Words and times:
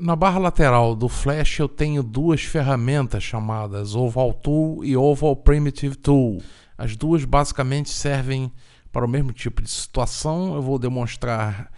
Na 0.00 0.14
barra 0.14 0.38
lateral 0.38 0.94
do 0.94 1.08
Flash 1.08 1.58
eu 1.58 1.68
tenho 1.68 2.04
duas 2.04 2.42
ferramentas 2.42 3.24
chamadas 3.24 3.96
Oval 3.96 4.32
Tool 4.32 4.84
e 4.84 4.96
Oval 4.96 5.34
Primitive 5.34 5.96
Tool. 5.96 6.40
As 6.76 6.94
duas 6.94 7.24
basicamente 7.24 7.90
servem 7.90 8.52
para 8.92 9.04
o 9.04 9.08
mesmo 9.08 9.32
tipo 9.32 9.60
de 9.60 9.68
situação. 9.68 10.54
Eu 10.54 10.62
vou 10.62 10.78
demonstrar 10.78 11.72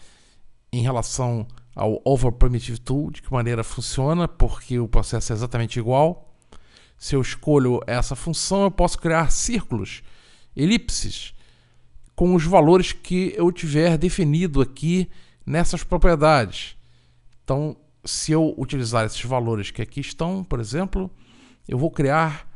em 0.71 0.82
relação 0.82 1.46
ao 1.75 2.03
Oval 2.04 2.32
Primitive 2.32 2.79
Tool 2.79 3.11
de 3.11 3.22
que 3.22 3.32
maneira 3.32 3.64
funciona, 3.64 4.29
porque 4.29 4.79
o 4.79 4.87
processo 4.87 5.32
é 5.32 5.37
exatamente 5.37 5.79
igual. 5.79 6.30
Se 6.98 7.16
eu 7.16 7.23
escolho 7.23 7.80
essa 7.87 8.14
função, 8.14 8.64
eu 8.64 8.71
posso 8.71 8.98
criar 8.98 9.30
círculos, 9.30 10.03
elipses, 10.54 11.32
com 12.14 12.34
os 12.34 12.45
valores 12.45 12.93
que 12.93 13.32
eu 13.34 13.50
tiver 13.50 13.96
definido 13.96 14.61
aqui 14.61 15.09
nessas 15.46 15.82
propriedades. 15.82 16.76
Então, 17.43 17.75
se 18.04 18.32
eu 18.32 18.54
utilizar 18.57 19.04
esses 19.04 19.22
valores 19.22 19.71
que 19.71 19.82
aqui 19.82 20.00
estão, 20.00 20.43
por 20.43 20.61
exemplo, 20.61 21.11
eu 21.68 21.79
vou 21.79 21.90
criar 21.90 22.49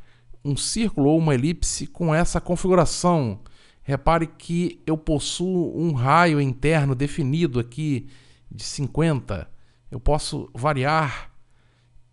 um 0.44 0.56
círculo 0.56 1.08
ou 1.10 1.18
uma 1.18 1.34
elipse 1.34 1.86
com 1.86 2.14
essa 2.14 2.40
configuração. 2.40 3.40
Repare 3.82 4.26
que 4.26 4.82
eu 4.86 4.96
possuo 4.96 5.78
um 5.78 5.92
raio 5.92 6.40
interno 6.40 6.94
definido 6.94 7.58
aqui 7.58 8.08
de 8.50 8.62
50. 8.62 9.48
Eu 9.90 10.00
posso 10.00 10.50
variar 10.54 11.30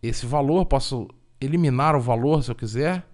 esse 0.02 0.26
valor, 0.26 0.66
posso 0.66 1.08
eliminar 1.40 1.96
o 1.96 2.02
valor 2.02 2.44
se 2.44 2.52
eu 2.52 2.56
quiser. 2.56 3.08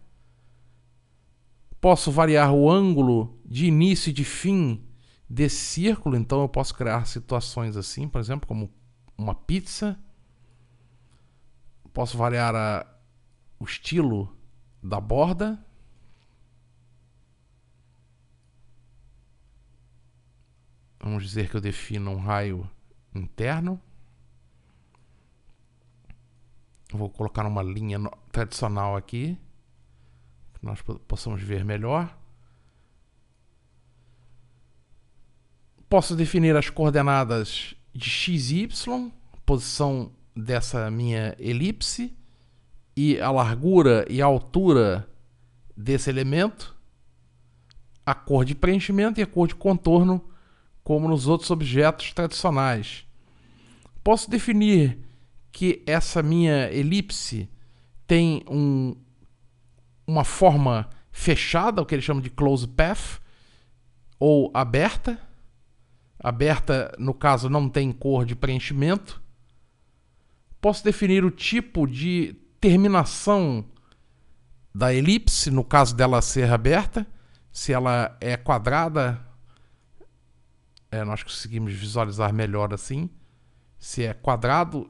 Posso 1.79 2.11
variar 2.11 2.53
o 2.53 2.69
ângulo 2.69 3.39
de 3.45 3.65
início 3.67 4.09
e 4.09 4.13
de 4.13 4.23
fim 4.23 4.83
desse 5.29 5.57
círculo, 5.57 6.15
então 6.15 6.41
eu 6.41 6.49
posso 6.49 6.73
criar 6.73 7.05
situações 7.05 7.75
assim, 7.75 8.07
por 8.07 8.19
exemplo, 8.19 8.47
como 8.47 8.71
uma 9.17 9.35
pizza. 9.35 9.97
Posso 11.97 12.15
variar 12.15 12.55
a, 12.55 12.85
o 13.59 13.65
estilo 13.65 14.31
da 14.83 15.01
borda. 15.01 15.59
Vamos 20.99 21.23
dizer 21.23 21.49
que 21.49 21.57
eu 21.57 21.59
defino 21.59 22.11
um 22.11 22.19
raio 22.19 22.69
interno. 23.15 23.81
Vou 26.93 27.09
colocar 27.09 27.43
uma 27.47 27.63
linha 27.63 27.97
tradicional 28.31 28.95
aqui, 28.95 29.35
que 30.53 30.63
nós 30.63 30.79
possamos 31.07 31.41
ver 31.41 31.65
melhor. 31.65 32.15
Posso 35.89 36.15
definir 36.15 36.55
as 36.55 36.69
coordenadas 36.69 37.73
de 37.91 38.07
x 38.07 38.51
e 38.51 38.65
y, 38.65 39.11
posição 39.43 40.15
dessa 40.37 40.89
minha 40.91 41.35
elipse 41.39 42.15
e 42.95 43.19
a 43.19 43.31
largura 43.31 44.05
e 44.09 44.21
a 44.21 44.25
altura 44.25 45.09
desse 45.75 46.09
elemento, 46.09 46.75
a 48.05 48.13
cor 48.13 48.45
de 48.45 48.55
preenchimento 48.55 49.19
e 49.19 49.23
a 49.23 49.27
cor 49.27 49.47
de 49.47 49.55
contorno, 49.55 50.23
como 50.83 51.07
nos 51.07 51.27
outros 51.27 51.51
objetos 51.51 52.13
tradicionais. 52.13 53.05
Posso 54.03 54.29
definir 54.29 54.99
que 55.51 55.83
essa 55.85 56.23
minha 56.23 56.71
elipse 56.71 57.49
tem 58.05 58.43
um, 58.49 58.95
uma 60.05 60.23
forma 60.23 60.89
fechada, 61.11 61.81
o 61.81 61.85
que 61.85 61.93
eles 61.95 62.05
chamam 62.05 62.21
de 62.21 62.29
close 62.29 62.67
path, 62.67 63.19
ou 64.19 64.49
aberta. 64.53 65.19
Aberta, 66.19 66.95
no 66.97 67.13
caso, 67.13 67.49
não 67.49 67.67
tem 67.67 67.91
cor 67.91 68.25
de 68.25 68.35
preenchimento. 68.35 69.21
Posso 70.59 70.83
definir 70.83 71.23
o 71.23 71.31
tipo 71.31 71.87
de 71.87 72.35
terminação 72.59 73.65
da 74.73 74.93
elipse, 74.93 75.49
no 75.51 75.63
caso 75.63 75.95
dela 75.95 76.21
ser 76.21 76.51
aberta. 76.51 77.05
Se 77.51 77.73
ela 77.73 78.15
é 78.21 78.37
quadrada, 78.37 79.19
é, 80.91 81.03
nós 81.03 81.23
conseguimos 81.23 81.73
visualizar 81.73 82.33
melhor 82.33 82.73
assim. 82.73 83.09
Se 83.79 84.03
é 84.03 84.13
quadrado, 84.13 84.89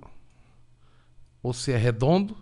ou 1.41 1.53
se 1.53 1.72
é 1.72 1.77
redondo. 1.77 2.38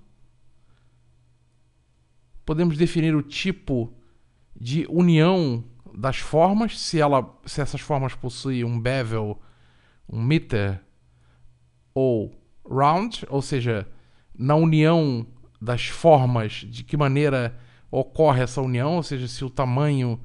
Podemos 2.45 2.77
definir 2.77 3.15
o 3.15 3.21
tipo 3.21 3.93
de 4.55 4.85
união 4.89 5.63
das 5.93 6.17
formas, 6.17 6.79
se, 6.79 6.99
ela, 6.99 7.37
se 7.45 7.61
essas 7.61 7.81
formas 7.81 8.15
possuem 8.15 8.63
um 8.63 8.79
bevel, 8.79 9.39
um 10.07 10.21
meter 10.21 10.81
ou 11.93 12.33
round, 12.69 13.25
ou 13.29 13.41
seja, 13.41 13.87
na 14.37 14.55
união 14.55 15.25
das 15.61 15.87
formas, 15.87 16.65
de 16.67 16.83
que 16.83 16.97
maneira 16.97 17.57
ocorre 17.89 18.43
essa 18.43 18.61
união, 18.61 18.95
ou 18.95 19.03
seja, 19.03 19.27
se 19.27 19.43
o 19.45 19.49
tamanho 19.49 20.19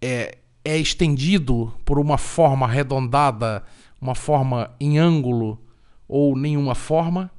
é, 0.00 0.38
é 0.64 0.76
estendido 0.78 1.72
por 1.84 1.98
uma 1.98 2.18
forma 2.18 2.66
arredondada, 2.66 3.64
uma 4.00 4.14
forma 4.14 4.74
em 4.80 4.98
ângulo 4.98 5.60
ou 6.08 6.36
nenhuma 6.36 6.74
forma. 6.74 7.30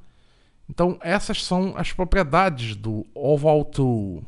Então, 0.68 0.98
essas 1.00 1.44
são 1.44 1.74
as 1.76 1.92
propriedades 1.92 2.74
do 2.74 3.06
Oval 3.14 3.64
Tool. 3.64 4.24